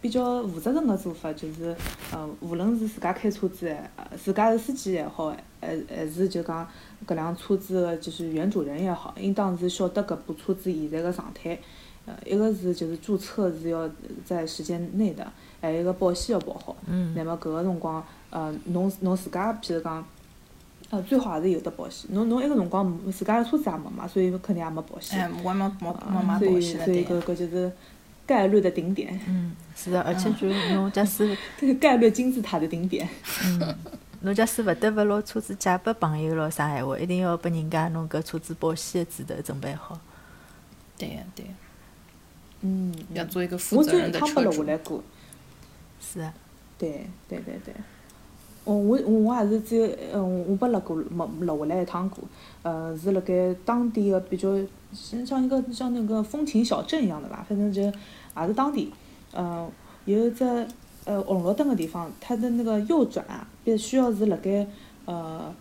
[0.07, 1.75] 比较负责任个做法就是，
[2.13, 3.75] 呃，无论是自家开车子
[4.17, 6.65] 自家是司机也好，还还是就讲
[7.05, 11.59] 搿辆车子个就是原主人也好，应当是晓得搿部车子现在个状态。
[12.05, 13.91] 呃，一个是就是注册是要
[14.25, 15.27] 在时间内的，
[15.61, 16.77] 还有一个保险要保好。
[16.87, 20.07] 嗯那么搿个辰光，呃，侬侬自家譬如讲，
[20.91, 22.09] 呃，最好还是有的保险。
[22.15, 25.19] 侬侬埃个辰光自家个车子也没嘛，所以肯定也没保险。
[25.21, 27.21] 哎，我还没没没啊买保险了，所以对。
[27.21, 27.73] 搿搿就是
[28.27, 33.09] 概率的顶点，嗯，是的，而且就是侬假使 这个概率金字塔的顶点。
[33.45, 33.77] 嗯
[34.23, 40.01] 侬假使勿得勿拿车子借拨朋友咯啥闲话，一定要拨人家侬搿车子保险的纸头准备好。
[40.99, 41.53] 对呀对呀，
[42.63, 44.73] 嗯，要做一个负责任的一趟没落车主下。
[44.73, 45.05] 来过。
[46.01, 46.35] 是啊，
[46.79, 47.75] 对对对对。
[48.67, 52.23] 哦，我我也是只有，嗯，我没落过，没落下来一趟过。
[52.63, 54.55] 呃，是辣盖当地个比较
[54.93, 58.93] 像像一个像那个风情小镇一样的吧，反正就也是当地。
[59.33, 59.67] 呃，
[60.05, 60.45] 有一只
[61.05, 64.67] 呃红绿灯个地方，它的那个右转啊，必须要是辣盖
[65.05, 65.55] 呃，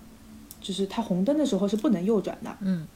[0.60, 2.52] 就是它红灯的时候是不能右转的。
[2.62, 2.88] 嗯。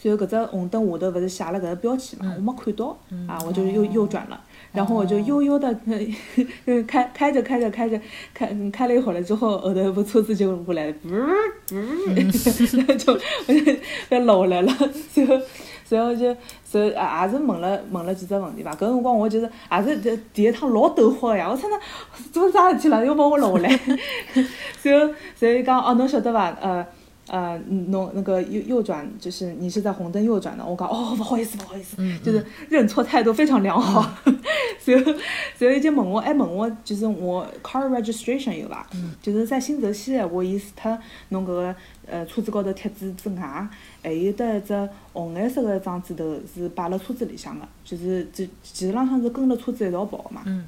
[0.00, 4.40] 所以搿只红灯下头勿是写了搿个标签嘛，我没看到，啊，我就右右转了，
[4.72, 5.74] 然后我就悠悠的
[6.86, 7.98] 开开着开着开着
[8.34, 13.12] 开开了一会儿了之后，后头一部车子就过来了，不不，就
[13.46, 13.72] 我就
[14.10, 14.72] 要落下来了，
[15.14, 15.40] 然后
[15.88, 21.80] 然后就然后也也是问了问了几只问题吧，搿辰光我就是也是第第一趟老抖慌个呀，我操那
[22.30, 23.80] 做啥事体了，要把我落下来，
[24.82, 26.56] 然后然后伊讲哦侬晓得伐？
[26.60, 26.86] 呃。
[27.28, 30.64] 呃，侬那个右右转，就是你是在红灯右转的。
[30.64, 34.10] 我讲 哦，不好意思，不好意思，就是认错态度非常良好。
[34.84, 35.12] 然后，
[35.58, 38.86] 然后伊就问我，还问我，就是我 car registration 有伐？
[39.20, 43.68] 就是在新泽西闲话，伊除脱侬搿个呃车子高头贴纸之外，
[44.02, 50.42] 还有得一只红颜色个一张纸头是摆辣车子里向个，就是其其实浪向是跟了车子一道跑个嘛。
[50.46, 50.66] 嗯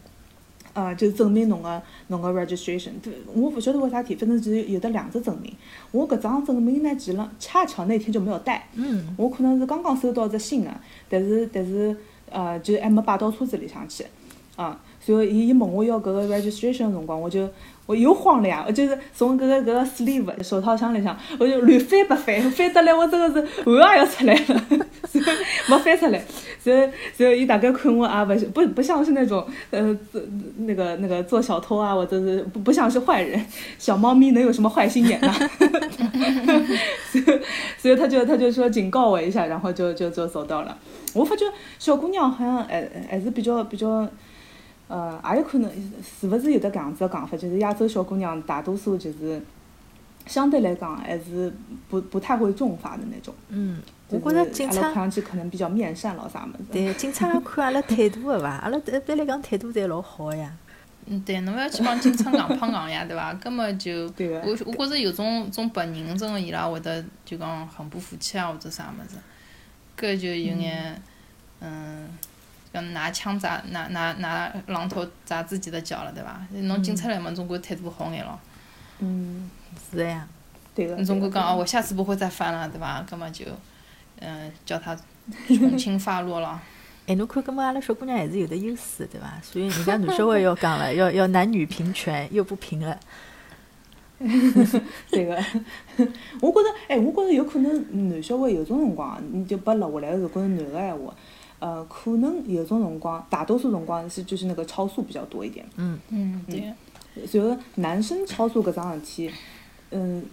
[0.72, 5.52] 呃，就证明侬个侬个 registration，对，我不晓得为啥体，反正就是有的两只证明。
[5.90, 9.14] 我搿张证明呢，其实恰巧那天就没有带，嗯。
[9.16, 10.70] 我可能是刚刚收到只新的，
[11.08, 11.96] 但是但是
[12.30, 14.04] 呃，就还没摆到车子里向去，
[14.54, 17.48] 啊，所以伊伊问我要搿个 registration 的辰光，我就
[17.90, 25.24] 我又慌了呀，我就是从搿个搿个 sleeve 手套箱里向，我就乱翻不翻，翻得来我真的是汗也要出来了， 所以
[25.68, 26.22] 没翻出来。
[26.62, 30.22] 所以所以伊大概看我啊，不不不像是那种呃做
[30.58, 33.44] 那个那个做小偷啊，或者是不不像是坏人，
[33.76, 35.32] 小猫咪能有什么坏心眼呢？
[37.10, 37.40] 所以
[37.76, 40.78] 所以他就他就说警告我一下，然后就就就走到了。
[41.12, 41.44] 我发觉
[41.78, 44.06] 小姑娘好像还还是比较比较，
[44.90, 45.70] 呃，也有可能
[46.02, 49.40] 是勿是有的搿样子个讲法，就是亚洲小姑娘大多数就是
[50.26, 51.52] 相对来讲还是
[51.88, 53.32] 不不太会重罚的那种。
[53.50, 56.64] 嗯，我觉着警阿拉看察上去可能比较面善咯啥么子。
[56.72, 58.48] 对警察要看阿拉态度个伐？
[58.56, 60.52] 阿拉一般来讲态度侪老好个呀。
[61.06, 63.32] 嗯，对，侬勿要去帮警察硬碰硬呀，对伐？
[63.34, 69.16] 根本就， 对个我我觉着有种种白人真个伊拉会得就讲很不服气啊，或者啥物事，
[69.96, 71.00] 搿就有眼，
[71.60, 72.06] 嗯，
[72.72, 76.40] 要拿枪砸拿拿拿榔头砸自己的脚了，对伐？
[76.62, 78.38] 侬警察来嘛，总归态度好眼咯。
[79.00, 79.50] 嗯，
[79.90, 80.26] 是的呀，
[80.74, 80.96] 对个。
[80.96, 83.04] 你总归讲哦，我下次不会再犯了，对伐？
[83.08, 83.46] 葛末就，
[84.20, 84.96] 嗯，叫他
[85.48, 86.60] 从轻发落了。
[87.06, 89.40] 哎，侬看，搿么阿拉小姑娘还是有的优势，对伐？
[89.42, 92.96] 所以人家男小孩要讲了， 要要男女平权，又不平了。
[95.10, 95.34] 对个，
[96.42, 101.14] 我觉着，哎，我觉着有可能男小孩有种辰光，你就拨落下来，如果是男个闲话，
[101.60, 105.64] 呃，可能有种辰光，大多数辰光是就是那个超速比较多一点。
[105.76, 106.72] 嗯，嗯，对。
[107.26, 109.30] 随后男生超速搿桩事体，
[109.90, 110.24] 嗯，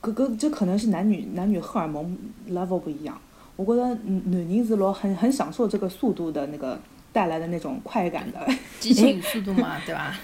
[0.00, 2.16] 搿搿这可能是男女男女荷尔蒙
[2.50, 3.20] level 不一样。
[3.56, 6.78] 我觉得男男人是老很很享受这个速度的那个
[7.16, 8.46] 带来的那种快感的。
[8.78, 10.14] 激情与速度嘛，对伐？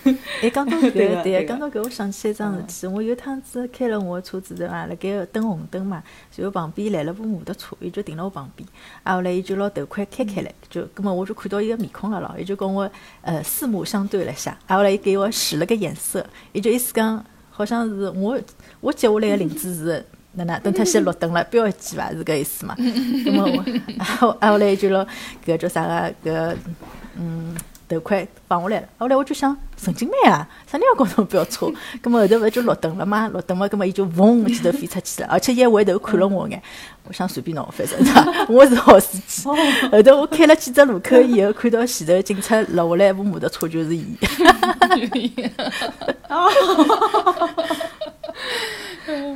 [0.42, 2.86] 哎，讲到搿个，对，对个对个讲到搿，我想起一桩事体。
[2.86, 4.84] 我有趟子开了我的车子对伐？
[4.84, 6.02] 辣盖等红灯嘛，
[6.36, 8.68] 然后旁边来了部摩托车，伊就停辣我旁边。
[9.04, 12.88] 啊，后来伊就拿头盔开开来，就，葛末我就看到伊个面孔了咯，伊就跟我
[13.22, 14.50] 呃四目相对了一下。
[14.66, 18.38] 啊，后来伊给我使了个眼色，伊就意思讲，好像是我
[18.80, 20.04] 我接下来个领子是。
[20.34, 22.10] 哪能等脱先绿灯了，不要急伐？
[22.10, 22.74] 是搿意思嘛？
[22.76, 25.06] 葛末我，啊后来伊就拿
[25.44, 26.56] 搿叫啥个搿
[27.16, 27.54] 嗯
[27.88, 28.88] 头盔放下来了。
[28.96, 31.70] 后来我就想，神经病啊，啥人要告侬不要错？
[32.00, 33.28] 葛末后头勿就绿灯了嘛？
[33.28, 36.62] 绿灯嘛，葛末伊就嗡一记头飞出去了，而且伊还回头看了我眼。
[37.04, 37.98] 我想随便侬，反正
[38.48, 39.46] 我是好司机。
[39.90, 44.16] 后头我开了几只路口以后，看到前头警察落下来一部摩托车，就是伊。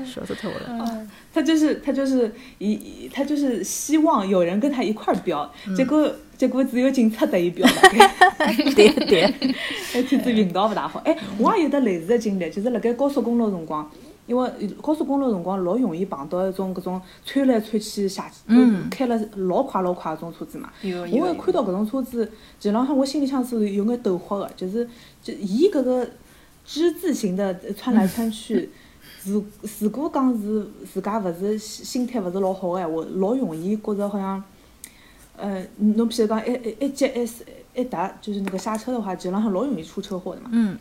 [0.04, 1.06] 笑死脱我了。
[1.32, 8.54] 他就是他就是一他就是希望有人跟他一块儿飙，结果结果只有警察得伊飙大概。
[8.74, 9.34] 对对，
[9.94, 11.00] 那天子运道不大好。
[11.00, 13.90] 哎，我也有得类似的经历，就是辣盖高速公路辰光，
[14.26, 14.50] 因为
[14.80, 20.70] 高速公路辰光老容易碰到一种搿种窜来窜去下嗯开了老快老快搿种车子嘛。
[20.82, 24.88] 我一看到搿种车子，前浪向我心里向是有眼抖豁的，就是
[25.22, 26.08] 就伊搿个
[26.64, 28.70] 之字形的穿来穿去，
[29.26, 29.44] 如
[29.80, 34.42] 如果讲是自家勿是心心态勿是老好个闲话，老容易觉着好像，
[35.36, 40.50] 呃，侬譬如讲一一一急一一踏，就是那个刹车的话，前浪向老容易出车祸的嘛。
[40.52, 40.78] 嗯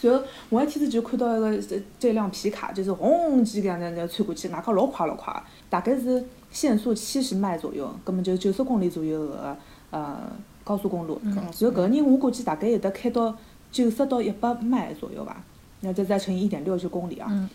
[0.00, 9.56] 然后我一天子就看到一个这这辆皮卡，就是轰几个样子窜过去，外加老快老快，大概是限速七十迈左右，根本就九十公里左右个
[9.90, 10.30] 呃
[10.62, 11.20] 高速公路。
[11.24, 13.34] 然后搿个人我估计大概有得开到
[13.72, 15.42] 九十到一百迈左右吧，
[15.80, 17.26] 然后再再乘以一点六就公里啊。
[17.32, 17.48] 嗯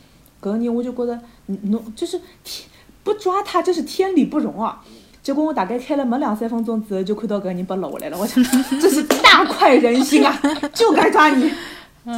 [0.43, 2.67] 搿个人我就觉得，嗯侬就是天
[3.03, 4.83] 不抓他就是天理不容啊！
[5.23, 8.17] 结果我大概开了没两三分钟之后，就看到搿个人被搂下来了。
[8.17, 8.43] 我想，
[8.81, 10.37] 这是大快人心啊，
[10.73, 11.49] 就该抓你！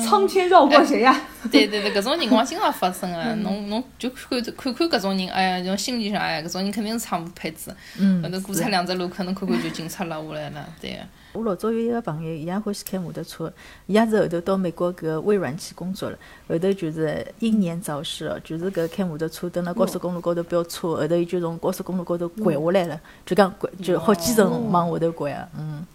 [0.04, 1.16] 苍天饶过谁呀、
[1.52, 7.70] 对对对，搿种情况经常发生啊，侬侬就看看看搿种人，哎呀，侬心里向哎，搿种人肯定是差无配置。
[8.00, 10.98] 嗯后头过出两只路可能看看就警察拉下来了，对个。
[11.36, 13.52] 我老早有一个朋友，伊也欢喜开摩托车，
[13.86, 16.18] 伊也是后头到美国个微软去工作了，
[16.48, 25.86] 后头就是英年早逝哦，就是搿开摩托车蹲辣高速公路高头飙车，后头伊就从高速公路高头掼下来了，就讲掼就好几层往下头掼啊，嗯。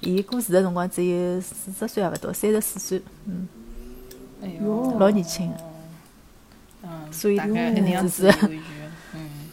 [0.00, 3.48] 伊过世的辰光只有四十岁也勿到，三十四岁，嗯，
[4.42, 5.50] 哎哟，老年轻。
[6.82, 8.30] 嗯，所以大概嗯那样子，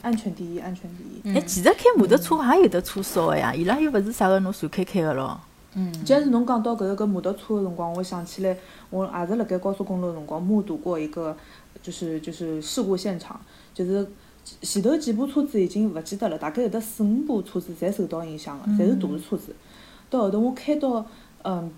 [0.03, 1.21] 安全第一，安全第一。
[1.23, 5.39] 嗯哎，其实开摩托车也有得车少个呀，伊拉又勿是啥个侬随开开个咯。
[5.73, 8.55] 嗯，既然是侬讲到搿个搿摩托车的辰光，我想起来，
[8.91, 11.35] 我也是辣盖高速公路的辰光目睹过一个，
[11.81, 13.41] 就是就是事故现场，
[13.73, 14.05] 就是
[14.61, 19.55] 前头几部车子已经勿记得了，大概有得四五部车子侪受到影响个，侪是大的车子。
[20.09, 21.03] 到后头我开到
[21.43, 21.71] 嗯，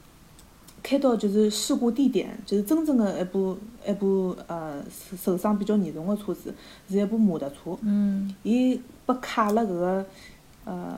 [0.85, 3.57] 开到就是事故地点，就是真正的一部
[3.89, 6.53] 一部呃受受伤比较严重的车子，
[6.87, 7.75] 是一部摩托车。
[7.81, 10.05] 嗯伊被卡了搿个
[10.65, 10.95] 呃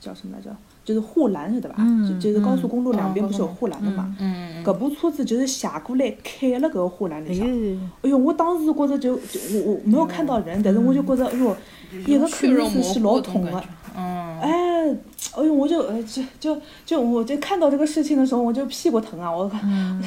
[0.00, 0.50] 叫什么来着？
[0.82, 1.76] 就是护栏晓得伐？
[1.78, 4.12] 嗯就就是高速公路两边嗯不是有护栏的嘛？
[4.18, 7.46] 嗯，搿部车子就是斜过来开了搿个护栏哎里向。
[7.46, 11.56] 呦，哎哟，我当时觉着就就我我没有看到人，但是我就觉着哎哟，
[12.04, 13.62] 一个血肯定是老痛的。
[13.96, 14.88] 嗯，哎，
[15.36, 19.30] 哎呦，我就呃就就就我就看到这个事情的时候，我就屁股疼啊！
[19.30, 20.02] 我嗯，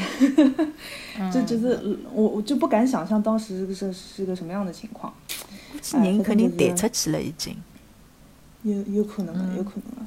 [1.31, 5.13] 就就是我我就不敢想象当时是是个什么样的情况，
[6.01, 7.55] 人肯定弹出去了已经。
[8.63, 10.05] 有有可能的，有可能的。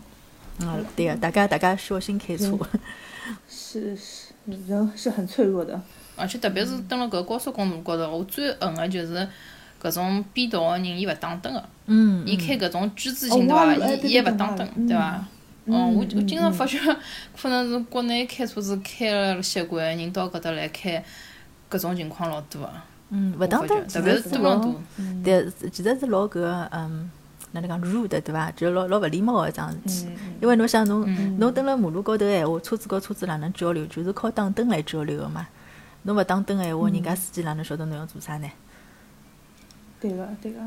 [0.60, 2.58] 嗯，对个，大家大家小心开车。
[3.48, 5.78] 是是，人是很脆弱的。
[6.16, 9.28] 而且特别是登了搿高速公路高头，我最恨的就是
[9.86, 13.74] 搿种变道个人，伊勿打灯个，嗯，伊开搿种之字哦形对伐？
[13.74, 15.24] 伊伊也勿打灯，嗯对伐？
[15.66, 16.78] 嗯嗯，我嗯我经常嗯发觉，
[17.40, 21.02] 可能是国内开车子开了习惯的人到搿搭来开，
[21.70, 22.70] 搿种情况老多个。
[23.10, 24.80] 嗯，勿打灯，特别是多伦多，
[25.22, 27.08] 对，其实是老搿个嗯，
[27.52, 28.50] 哪能讲 rude 对伐？
[28.52, 30.06] 就老老勿礼貌个一桩事体。
[30.08, 33.86] 嗯因为侬想侬嗯侬蹲辣马路高头闲话，车子和车子哪能交流？
[33.86, 35.46] 就是靠打灯来交流个嘛。
[36.02, 38.48] 侬勿打灯闲话，人家司机哪能晓得侬要做啥呢？
[40.00, 40.60] 对个，对个，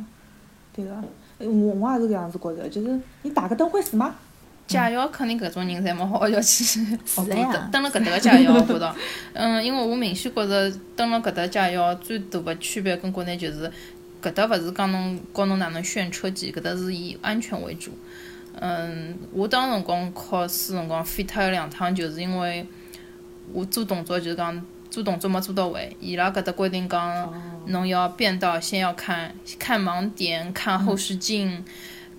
[0.73, 0.95] 对个。
[1.39, 4.15] 我我也是搿样子觉着，就是你打个灯会死吗？
[4.67, 8.95] 驾校肯定搿种人侪没好好要去学过是呀登登了搿搭个驾校，我觉着，
[9.33, 13.71] 嗯，因为我明显觉着登了搿搭驾校最大个区别跟国内就是，
[14.21, 17.91] 搿搭勿是讲侬教侬哪能选车技，搿搭是以安全为主。
[18.59, 22.67] 嗯，我当辰光考试辰光飞脱了两趟，就是因为
[23.53, 27.33] 我做动作就是讲做动作没做到位，伊拉搿搭规定讲，
[27.67, 31.63] 侬要变道先要看看盲点，看后视镜，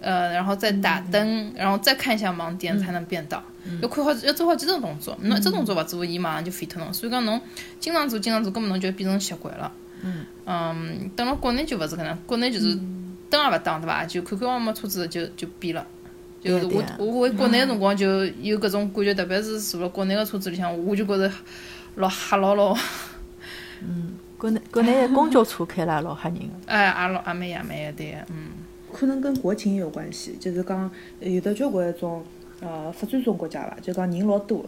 [0.00, 3.42] 呃，然后再打灯，然后再看一下盲点才能变道。
[3.82, 6.92] 要看好要做好几种动作，侬一只动作勿做，伊马上就废脱侬。
[6.94, 7.40] 所以讲侬
[7.78, 9.70] 经常做经常做，根本侬就变成习惯了。
[10.02, 12.74] 嗯，嗯，等了国内就勿是搿能，国内就是
[13.28, 14.06] 灯也勿打对伐？
[14.06, 15.86] 就看看望望车子就就变了。
[16.42, 21.30] 就我我回国内个辰光就有搿种感觉，特别是坐辣国内个车子里向，我就觉着
[21.96, 22.76] 老吓牢咯。
[23.82, 26.54] 嗯，国内国内公交车开了也老吓人个。
[26.66, 28.48] 哎，也老也蛮也蛮个对个，嗯。
[28.92, 32.24] 可能跟国情也有关系，就是讲有的交关一种。
[32.60, 34.64] 呃，发展中国家吧，就讲人老多，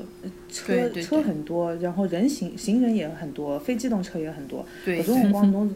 [0.51, 4.65] 车车很多，然后人行行人也很多，非机动车也很多。
[4.87, 5.71] 搿种辰光， 侬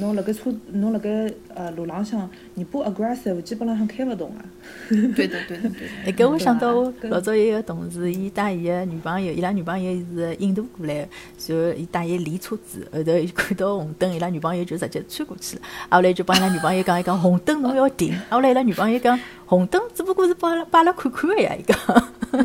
[0.00, 4.44] 侬辣盖车，侬辣盖呃路浪向，你不 aggressive，基本浪向开勿动啊。
[4.88, 5.70] 对的，对的，对的。
[6.06, 15.62] 哎，搿我想到我老早有一个同事，伊带伊个女朋友，伊拉女朋友是印度过来，然后伊带伊练车子，后头看到红灯，伊拉女朋友就直接穿过去了。
[15.90, 18.18] 后来就帮伊拉女朋友讲，伊讲红灯侬要停。
[18.30, 19.18] 后来伊拉女朋友讲。
[19.48, 21.74] 红灯只不过是把拉把拉看看的呀，一个。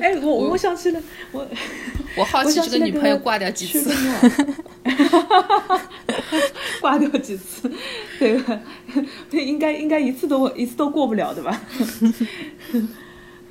[0.00, 1.44] 哎，我我想起了，我
[2.16, 3.90] 我好奇这个女朋友挂掉几次？
[6.80, 7.68] 挂掉几次？
[8.20, 8.60] 对吧？
[9.32, 11.60] 应该应该一次都一次都过不了的吧？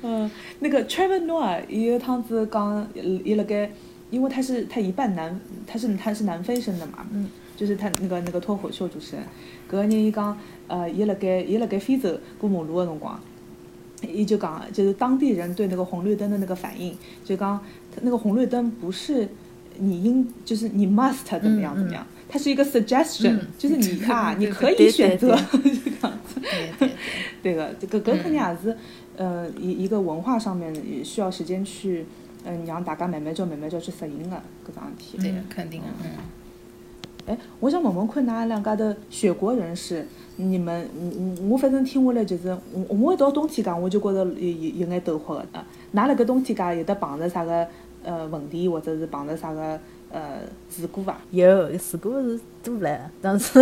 [0.00, 3.70] 嗯，那个 Trevor Noah 有趟子讲，伊辣盖，
[4.08, 9.24] 因为他是他一半南，他是他是南非生的嘛，嗯，就是他那个那个脱口秀主持人，
[9.68, 10.36] 搿个人伊讲。
[10.66, 13.20] 呃，伊辣盖伊辣盖非洲过马路个辰光，
[14.00, 17.60] 伊就讲，就是当地人对那个红绿灯的那个反应，就讲
[18.00, 19.28] 那个红绿灯不是
[19.76, 25.68] 你应，就是你 must 怎么样怎么样，它是一个 suggestion，就是你啊，你可以选择这
[26.08, 26.40] 样子。
[27.42, 28.74] 对个，这个搿肯定也是，
[29.18, 32.06] 呃，一一个文化上面需要时间去，
[32.46, 34.36] 嗯，让大家慢慢叫慢慢叫去适应个
[34.66, 35.18] 搿桩事体。
[35.18, 36.10] 对，肯定个，嗯。
[37.26, 40.06] 哎，我想问问看，㑚两家头雪国人士。
[40.36, 40.84] 你们，
[41.40, 45.64] 我我反正听下来就是，我我一到冬天介，我就觉着有有有眼抖豁的。
[45.94, 47.66] 㑚辣盖冬天介有得碰着啥个
[48.02, 49.78] 呃问题，或者是碰着啥个
[50.14, 51.18] 呃事故伐？
[51.32, 53.58] 有事故是多了，当时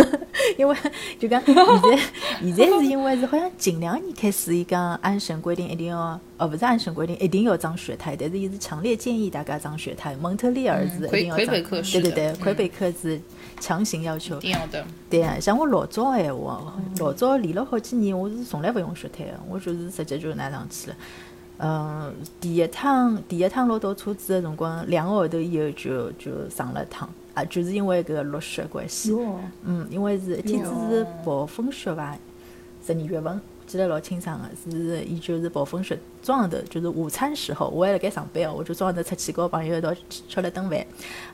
[0.57, 0.77] 因为
[1.19, 1.63] 就讲现在
[2.41, 10.15] 现在是因为是好像近两年开始，伊讲安省规定一定要，哦不是安省规定一定要装雪胎，但是伊是强烈建议大家装雪胎。
[10.21, 11.47] 蒙特利尔是一定要装，
[11.91, 13.19] 对对对，魁北克是。
[13.59, 20.95] 强行要求的，对啊，像我老早闲话，老早练了好几年，我是从来勿用雪胎的，我就是直接就拿上去了。
[21.57, 29.15] 嗯，第一趟第一趟落到车子的辰光，两个号头以后就就上了趟，啊，就是因为搿个落雪关系。
[29.63, 32.17] 嗯，因为是一天子是暴风雪伐，
[32.85, 33.39] 十二月份。
[33.65, 40.79] 记得老清爽个，是伊就是暴风雪早上头，就是午餐时候，我还辣盖上班哦，我就早上头出去跟朋友一道吃了顿饭，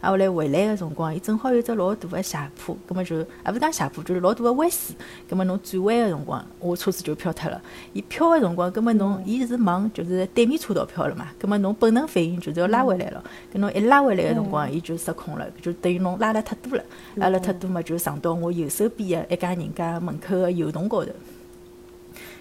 [0.02, 4.96] 啊，后来回来个辰光，伊正好有只老大个斜坡，葛末就啊勿是讲斜坡，就是老大个弯水，
[5.28, 7.62] 葛末侬转弯个辰光，我车子就飘脱了。
[7.94, 16.84] 伊飘个辰光，葛末侬伊是往就是对面车道飘了嘛，葛末侬本能反应就是要拉回来了，搿侬一拉回来个辰光，伊就失控了，就等于侬拉了太多了，
[17.16, 21.12] 拉了太多嘛，就撞到我右手边个一家人家门口个油桶高头。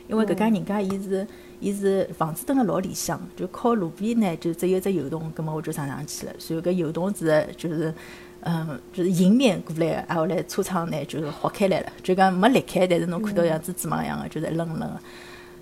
[0.08, 1.26] 因为搿家人家伊是
[1.60, 6.32] 伊是房子蹲辣老里向，就靠路边呢，就只有只油桶，葛末我就上上去了。
[6.38, 7.92] 所以搿油桶是就是
[8.40, 15.00] 嗯，就是迎面过来，挨后来车窗呢就是划开来了，就讲没裂开，但是侬看到像蜘蛛网一样个，就是一愣愣个。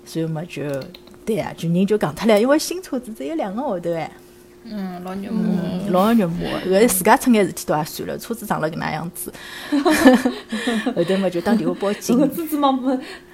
[0.05, 0.63] 所以嘛就
[1.25, 4.09] 对啊，就人就讲脱了，因为新车子只有两个号头哎。
[4.69, 6.35] 嗯，老肉麻，老肉麻。
[6.65, 9.33] 搿自家出眼事体倒也算了，车子撞了搿能样子，
[10.93, 12.17] 后头嘛就打电话报警。
[12.31, 12.77] 蜘蛛网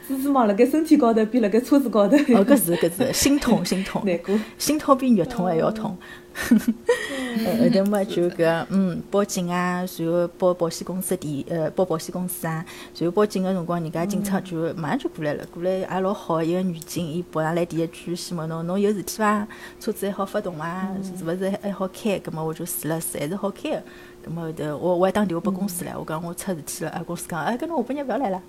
[0.08, 2.18] 蜘蛛网辣盖身体高头，比辣盖车子高头。
[2.18, 5.98] 哦，搿是搿是心痛 心痛，难过，心痛比肉痛还要痛。
[6.36, 12.66] 后头嘛就搿嗯报警啊，然后报保险公司电呃报保险公司啊，
[12.98, 19.48] 然后报警个辰光，人家警察就马上就过来了，过来也老好，一个女警，伊跑上来第一句先问侬侬有事体伐？
[19.80, 20.88] 车子还好发动伐？
[21.18, 22.20] 是勿是还好开？
[22.20, 23.84] 葛末我就试了试，还是好开个。
[24.26, 28.42] 葛末后头我我还打电话拨公司唻，我讲我出事体了，啊公司讲哎，搿侬下半日勿要来了。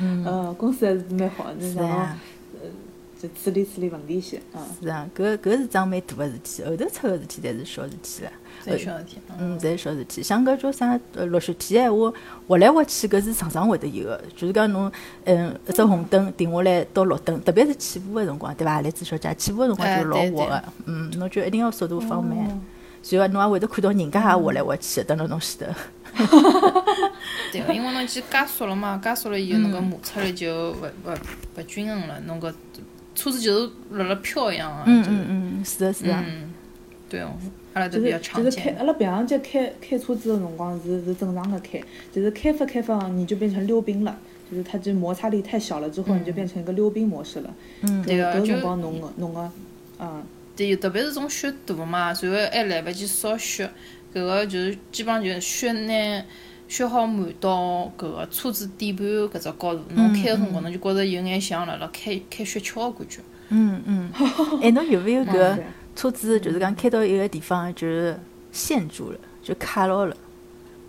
[0.00, 2.18] 嗯， 公司还是蛮好，是啊，
[2.54, 2.68] 呃，
[3.20, 8.30] 就处理处理问题些，嗯，是啊，搿搿是桩蛮大个事体，后头出个事体才是小事体了，
[8.64, 12.12] 侪小事体，嗯，侪小事体，像搿叫啥呃落雪天闲话，
[12.48, 14.90] 滑来滑去搿是常常会得有个，就是讲侬，
[15.24, 18.80] 嗯，一只红灯停下来到绿灯，特别是起步个辰光，对伐？
[18.80, 22.60] 来子小姐，起步个辰光就老滑个，嗯，侬就一定要速度放慢，
[23.02, 25.74] 随后侬也会得看到人家也滑来滑去，等到侬前头。
[27.52, 31.14] 对因为侬去加速了嘛，加速了以后，侬个摩擦力就勿勿
[31.56, 32.54] 勿均衡了，侬个
[33.14, 34.82] 车子就是辣辣飘一样个。
[34.86, 36.14] 嗯嗯嗯，是的，是的。
[36.14, 36.52] 嗯，
[37.08, 37.30] 对哦，
[37.74, 38.70] 阿拉都比较就是就是开。
[38.78, 41.80] 阿拉平常节开开车子的辰光是是正常的开，
[42.12, 44.16] 就是开发开发你就变成溜冰了，
[44.50, 47.54] 就是它这摩擦力太小了之后，你就变成一个溜冰模式了。
[47.82, 49.50] 嗯对个就辰光侬个侬个，
[49.98, 50.22] 嗯，
[50.56, 53.70] 对，特别是种雪大嘛，然后还来勿及扫雪，
[54.14, 56.24] 搿个就是基本上就是雪拿
[56.68, 63.20] 雪好满到搿个车子底盘搿只高度，侬开个辰光侬就觉着有眼像辣辣开开雪橇个感觉。
[63.48, 64.10] 嗯嗯。
[64.62, 68.18] 哎，侬有没有搿对车子就是讲开到一个地方就是
[68.50, 70.16] 陷住了，就卡牢了，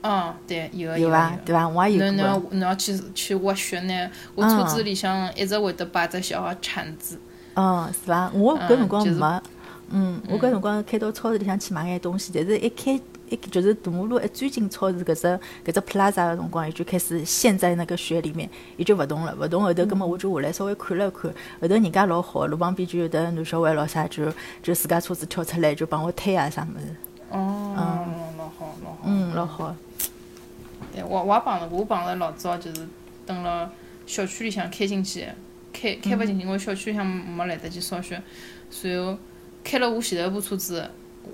[0.02, 1.38] 嗯，对，有个有伐？
[1.44, 1.68] 对伐？
[1.68, 2.50] 我也有侬侬要过。
[2.52, 7.20] 侬要去去挖雪呢，我车子里向一直会得摆只小个铲子。
[7.56, 8.32] 嗯，是伐？
[8.34, 9.42] 我搿辰光就是没。
[9.96, 21.32] 嗯，我搿辰光开到超市里向去买眼东西，但是一开一就是大马路一钻进超市搿只搿只 plaza 的辰光，伊就开始陷在那个雪里面，伊就勿动了，勿动后头，葛末我就下来稍微看了看，
[21.62, 24.26] 后头人家老好，路旁边就有得男小孩咾啥，就
[24.64, 26.96] 就自家车子跳出来，就帮我推啊啥物事，
[27.30, 27.76] 哦，
[28.38, 29.00] 老好老好。
[29.06, 29.76] 嗯，老好。
[30.92, 32.88] 对，我我也碰着过，我碰着老早就是
[33.28, 33.72] 等了
[34.08, 35.28] 小区里向开进去，
[35.72, 38.22] 开开勿进去，因为小区里向没来得及扫雪，
[38.70, 39.18] 随后
[39.64, 40.84] 开了我前头部车子，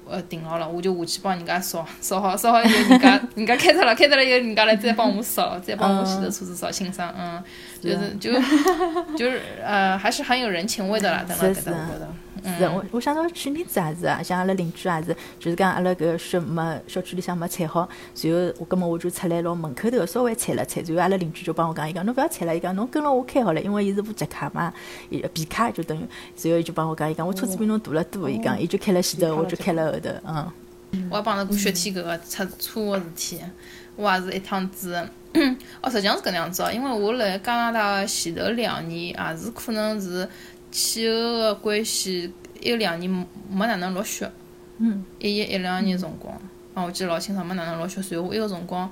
[0.08, 7.42] 呃停牢了，我就下去帮人家扫， 扫好扫好以后，人家 人家开脱了，开脱了以后，人家来再帮我扫，再帮我前头车子扫清爽，嗯，
[7.82, 8.34] 就是就
[9.18, 12.08] 就是呃，还是很有人情味的啦，等了搿搭我觉得，
[12.44, 17.88] 是的，我我想到去年子也是啊，像阿拉邻居也是，就是讲阿拉搿个雪没小区里向没采好，
[18.22, 24.74] 然后我葛末我就出来拿门口头稍微采了采，然后阿拉邻居就帮我讲，伊讲侬勿要采了，伊讲侬跟牢我开好了，因为伊是部捷卡嘛，
[25.10, 26.02] 伊皮卡就等于，
[26.42, 30.52] 然后伊就帮我讲，伊讲我车子比侬大了多，伊讲伊就开了前头，我就开了后头，嗯。
[31.12, 33.40] 我也碰着过雪天搿个出车个事体，
[33.96, 34.96] 我也是一趟子，
[35.82, 40.28] 哦，实际上是搿能样子哦，因为我辣加拿大个前头两年，也是可能是
[40.72, 43.10] 气候个关系，一两年
[43.50, 44.32] 没哪能落雪，
[44.78, 46.34] 嗯，一一一两年辰光，
[46.74, 48.92] 啊，我记得老清爽，没哪能落雪，随后我一个辰光，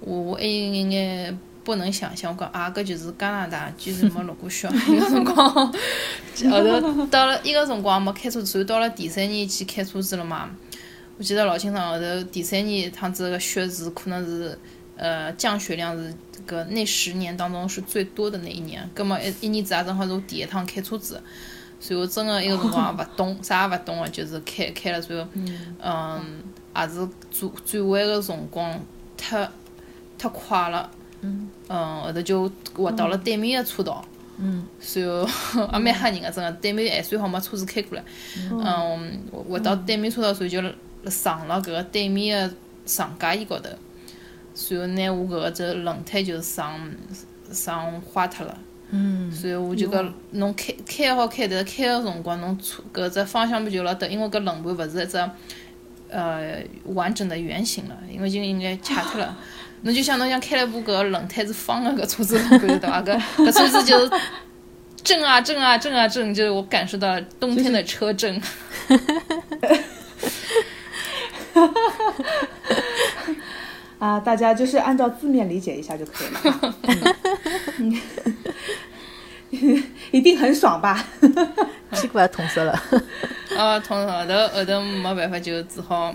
[0.00, 1.38] 我我还有一眼。
[1.64, 4.66] 不能想象，我讲啊，搿就是加拿大，居然没落过雪。
[4.88, 5.70] 一个辰光，后
[6.64, 10.48] 头到了一个辰光没开车子，到了第三年去开车子了嘛。
[11.18, 14.58] 我记得老清爽，后头第三年一趟子个雪是可能是
[14.98, 18.86] 呃降雪量是这个那十年当中是最多的那一年。
[18.94, 21.22] 葛末一一年子也正好是我第一趟开车子，
[21.80, 26.42] 所以我真个一个辰光也勿懂， 啥也勿懂个，就是开开了之后，嗯，
[26.76, 28.80] 也是转转弯个辰光
[29.16, 29.48] 太
[30.18, 30.90] 太快了，
[31.22, 34.04] 嗯，后头就滑到了对面个车道。
[34.40, 35.26] 嗯，随后
[35.72, 38.04] 也蛮吓人个，真个，对面还算好没车子开过来，
[38.52, 40.62] 嗯，滑到对面车道，所以就
[41.10, 42.54] 撞了搿个对面个
[42.86, 43.68] 长架椅高头，
[44.60, 46.90] 随后拿我搿个只轮胎就撞
[47.52, 48.58] 撞坏脱了。
[48.90, 55.30] 嗯，随后我就讲，侬开开好开，但是开个辰光，侬车搿只方向盘就老抖，因为搿轮盘勿是一只
[56.10, 59.38] 呃完整的圆形了，因为就应该卡脱了。
[59.82, 63.02] 侬就想侬像开了部搿个轮胎是方个搿车子，感觉到伐？
[63.02, 64.10] 搿搿车子就是
[65.04, 68.42] 震啊震啊震啊震，就是我感受到了冬天的车震。
[73.98, 76.74] 啊，大家就是按照字面理解一下就可以了。
[77.78, 78.00] 嗯
[80.10, 81.04] 一定很爽吧？
[81.92, 82.72] 屁股也痛死了。
[83.56, 86.14] 啊， 痛死后头后头没办法，就只好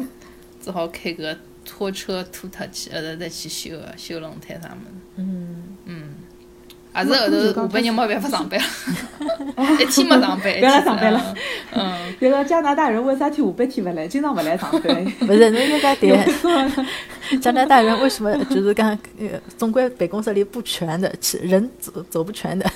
[0.62, 4.92] 只好开个拖车拖他去，后头再去修个修轮胎啥物事。
[5.16, 5.53] 嗯，嗯，
[6.96, 8.66] 也是后头下半日没办法上班了，
[9.82, 11.36] 一天没上班，不要来上班了。
[11.74, 15.06] 嗯，这个加拿大人为啥天下半天勿来，经常勿来上班？
[15.20, 16.24] 不是，侬应该点
[17.41, 18.89] 加拿大人为什么就是讲，
[19.20, 19.28] 呃，
[19.58, 22.70] 总归办公室里不全的，是人走走不全的。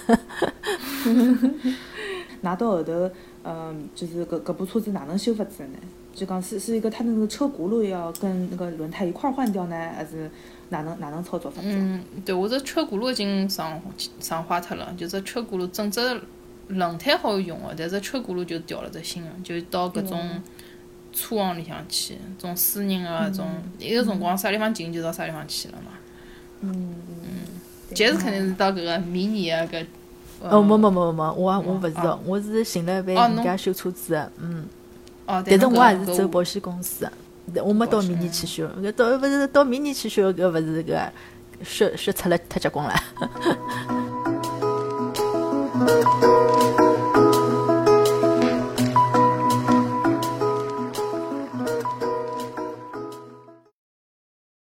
[2.41, 3.09] 拿到后头，
[3.43, 5.74] 嗯，就是搿搿部车子哪能修法子的呢？
[6.15, 10.30] 就讲是是一个它那个车轱辘要跟那个轮胎一块儿换掉呢，还是
[10.70, 11.68] 哪能哪能操作法子？
[11.70, 13.82] 嗯，对，我这车轱辘已经撞
[14.20, 16.22] 撞坏脱了，就这车轱辘整只
[16.68, 20.41] 轮胎好用个，但是车轱辘就掉了只新个，就到搿种
[21.13, 23.47] 车行里向去，种私人个种，
[23.80, 25.91] 一个辰光啥地方近就到啥地方去了嘛。
[26.61, 29.86] 嗯嗯杰是肯定是到搿个迷你个搿。
[30.39, 34.68] 哦，没没没没，我我勿是啊哦，我是寻了一办哦侬人家修车子的，嗯，
[35.26, 37.11] 哦，但是我也是走保险公司的，
[37.64, 41.10] 我没到明年去修，搿到勿是到明年去修，搿勿是搿
[41.64, 42.93] 血血出了太结棍了。